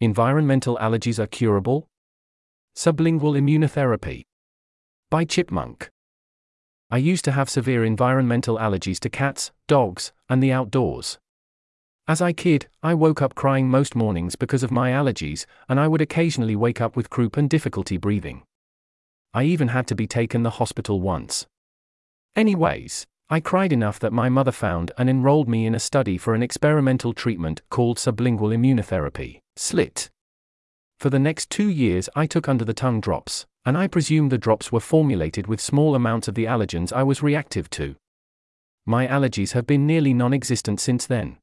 Environmental 0.00 0.78
allergies 0.80 1.18
are 1.18 1.26
curable? 1.26 1.88
Sublingual 2.76 3.36
immunotherapy. 3.36 4.22
By 5.10 5.24
Chipmonk. 5.24 5.88
I 6.88 6.98
used 6.98 7.24
to 7.24 7.32
have 7.32 7.50
severe 7.50 7.84
environmental 7.84 8.58
allergies 8.58 9.00
to 9.00 9.10
cats, 9.10 9.50
dogs, 9.66 10.12
and 10.28 10.40
the 10.40 10.52
outdoors. 10.52 11.18
As 12.06 12.22
I 12.22 12.32
kid, 12.32 12.68
I 12.80 12.94
woke 12.94 13.20
up 13.20 13.34
crying 13.34 13.68
most 13.68 13.96
mornings 13.96 14.36
because 14.36 14.62
of 14.62 14.70
my 14.70 14.92
allergies, 14.92 15.46
and 15.68 15.80
I 15.80 15.88
would 15.88 16.00
occasionally 16.00 16.54
wake 16.54 16.80
up 16.80 16.94
with 16.94 17.10
croup 17.10 17.36
and 17.36 17.50
difficulty 17.50 17.96
breathing. 17.96 18.44
I 19.34 19.42
even 19.44 19.66
had 19.66 19.88
to 19.88 19.96
be 19.96 20.06
taken 20.06 20.42
to 20.42 20.44
the 20.44 20.58
hospital 20.58 21.00
once. 21.00 21.44
Anyways, 22.36 23.04
I 23.30 23.40
cried 23.40 23.74
enough 23.74 23.98
that 24.00 24.12
my 24.12 24.30
mother 24.30 24.52
found 24.52 24.90
and 24.96 25.10
enrolled 25.10 25.50
me 25.50 25.66
in 25.66 25.74
a 25.74 25.80
study 25.80 26.16
for 26.16 26.34
an 26.34 26.42
experimental 26.42 27.12
treatment 27.12 27.60
called 27.68 27.98
sublingual 27.98 28.56
immunotherapy, 28.56 29.40
SLIT. 29.54 30.08
For 30.98 31.10
the 31.10 31.18
next 31.18 31.50
two 31.50 31.68
years, 31.68 32.08
I 32.16 32.26
took 32.26 32.48
under 32.48 32.64
the 32.64 32.72
tongue 32.72 33.02
drops, 33.02 33.44
and 33.66 33.76
I 33.76 33.86
presume 33.86 34.30
the 34.30 34.38
drops 34.38 34.72
were 34.72 34.80
formulated 34.80 35.46
with 35.46 35.60
small 35.60 35.94
amounts 35.94 36.26
of 36.26 36.34
the 36.36 36.46
allergens 36.46 36.90
I 36.90 37.02
was 37.02 37.22
reactive 37.22 37.68
to. 37.70 37.96
My 38.86 39.06
allergies 39.06 39.52
have 39.52 39.66
been 39.66 39.86
nearly 39.86 40.14
non 40.14 40.32
existent 40.32 40.80
since 40.80 41.04
then. 41.04 41.36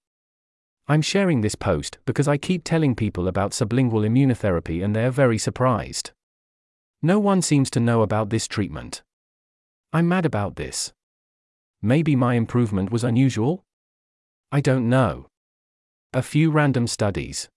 I'm 0.87 1.03
sharing 1.03 1.41
this 1.41 1.53
post 1.53 1.99
because 2.05 2.27
I 2.27 2.37
keep 2.37 2.63
telling 2.63 2.95
people 2.95 3.27
about 3.27 3.51
sublingual 3.51 4.07
immunotherapy 4.07 4.83
and 4.83 4.95
they're 4.95 5.11
very 5.11 5.37
surprised. 5.37 6.11
No 7.03 7.19
one 7.19 7.43
seems 7.43 7.69
to 7.71 7.79
know 7.79 8.01
about 8.01 8.31
this 8.31 8.47
treatment. 8.47 9.03
I'm 9.93 10.07
mad 10.07 10.25
about 10.25 10.55
this. 10.55 10.91
Maybe 11.81 12.15
my 12.15 12.35
improvement 12.35 12.91
was 12.91 13.03
unusual? 13.03 13.63
I 14.51 14.61
don't 14.61 14.89
know. 14.89 15.27
A 16.13 16.21
few 16.21 16.49
random 16.51 16.87
studies. 16.87 17.49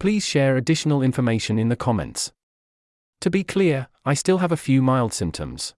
Please 0.00 0.26
share 0.26 0.56
additional 0.56 1.02
information 1.02 1.58
in 1.58 1.68
the 1.68 1.76
comments. 1.76 2.32
To 3.20 3.30
be 3.30 3.44
clear, 3.44 3.88
I 4.04 4.14
still 4.14 4.38
have 4.38 4.52
a 4.52 4.56
few 4.56 4.82
mild 4.82 5.12
symptoms. 5.12 5.74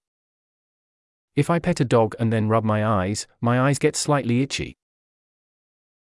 If 1.37 1.51
I 1.51 1.59
pet 1.59 1.81
a 1.81 1.85
dog 1.85 2.17
and 2.19 2.33
then 2.33 2.49
rub 2.49 2.65
my 2.65 2.85
eyes, 2.85 3.27
my 3.41 3.61
eyes 3.61 3.79
get 3.79 3.95
slightly 3.95 4.43
itchy. 4.43 4.77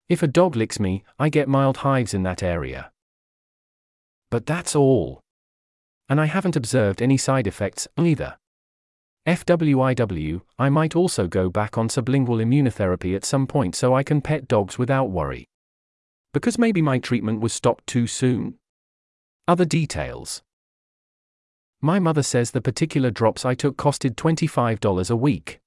If 0.08 0.22
a 0.22 0.28
dog 0.28 0.56
licks 0.56 0.80
me, 0.80 1.04
I 1.18 1.28
get 1.28 1.48
mild 1.48 1.78
hives 1.78 2.14
in 2.14 2.22
that 2.22 2.42
area. 2.42 2.90
But 4.30 4.46
that's 4.46 4.74
all. 4.74 5.20
And 6.08 6.20
I 6.20 6.26
haven't 6.26 6.56
observed 6.56 7.02
any 7.02 7.16
side 7.16 7.46
effects 7.46 7.88
either. 7.98 8.38
FWIW, 9.26 10.40
I 10.56 10.68
might 10.68 10.94
also 10.94 11.26
go 11.26 11.50
back 11.50 11.76
on 11.76 11.88
sublingual 11.88 12.40
immunotherapy 12.40 13.16
at 13.16 13.24
some 13.24 13.48
point 13.48 13.74
so 13.74 13.92
I 13.92 14.04
can 14.04 14.20
pet 14.20 14.46
dogs 14.46 14.78
without 14.78 15.10
worry. 15.10 15.48
Because 16.32 16.58
maybe 16.58 16.80
my 16.80 16.98
treatment 16.98 17.40
was 17.40 17.52
stopped 17.52 17.88
too 17.88 18.06
soon. 18.06 18.54
Other 19.48 19.64
details. 19.64 20.42
My 21.80 21.98
mother 21.98 22.22
says 22.22 22.52
the 22.52 22.60
particular 22.60 23.10
drops 23.10 23.44
I 23.44 23.54
took 23.54 23.76
costed 23.76 24.14
$25 24.14 25.10
a 25.10 25.16
week. 25.16 25.58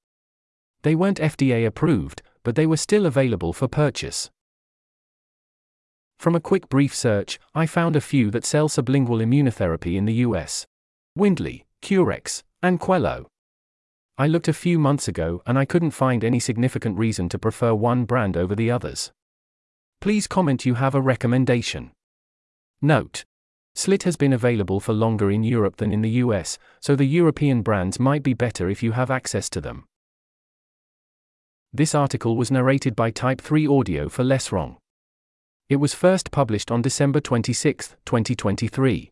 They 0.84 0.96
weren't 0.96 1.20
FDA 1.20 1.66
approved, 1.66 2.22
but 2.44 2.56
they 2.56 2.66
were 2.66 2.78
still 2.78 3.06
available 3.06 3.52
for 3.52 3.68
purchase. 3.68 4.30
From 6.18 6.34
a 6.34 6.40
quick 6.42 6.70
brief 6.70 6.96
search, 6.96 7.40
I 7.54 7.66
found 7.66 7.98
a 7.98 8.02
few 8.02 8.32
that 8.32 8.46
sell 8.46 8.70
sublingual 8.70 9.22
immunotherapy 9.22 9.98
in 9.98 10.06
the 10.06 10.26
US 10.26 10.66
Wyndly, 11.16 11.66
Curex, 11.82 12.44
and 12.64 12.80
Quello. 12.80 13.28
I 14.20 14.28
looked 14.28 14.50
a 14.50 14.54
few 14.54 14.78
months 14.80 15.08
ago 15.08 15.42
and 15.48 15.58
I 15.58 15.64
couldn't 15.64 15.92
find 15.92 16.26
any 16.26 16.42
significant 16.42 16.98
reason 16.98 17.30
to 17.30 17.40
prefer 17.40 17.74
one 17.74 18.04
brand 18.04 18.36
over 18.36 18.54
the 18.54 18.70
others. 18.70 19.14
Please 20.02 20.28
comment 20.28 20.66
you 20.66 20.74
have 20.74 20.94
a 20.94 21.00
recommendation. 21.00 21.92
Note. 22.82 23.24
Slit 23.76 24.04
has 24.04 24.18
been 24.18 24.34
available 24.34 24.82
for 24.82 24.92
longer 24.92 25.32
in 25.32 25.46
Europe 25.46 25.78
than 25.78 25.94
in 25.94 26.02
the 26.02 26.20
US, 26.26 26.60
so 26.82 26.98
the 26.98 27.06
European 27.06 27.62
brands 27.62 27.98
might 27.98 28.22
be 28.22 28.34
better 28.34 28.70
if 28.70 28.84
you 28.84 28.92
have 28.92 29.10
access 29.10 29.50
to 29.52 29.62
them. 29.62 29.86
This 31.72 31.96
article 31.96 32.36
was 32.36 32.52
narrated 32.52 32.98
by 32.98 33.12
Type 33.12 33.40
3 33.40 33.68
Audio 33.68 34.10
for 34.10 34.26
Less 34.26 34.52
Wrong. 34.52 34.76
It 35.70 35.78
was 35.78 35.94
first 35.94 36.30
published 36.30 36.72
on 36.72 36.82
December 36.82 37.22
26, 37.22 37.96
2023. 38.06 39.12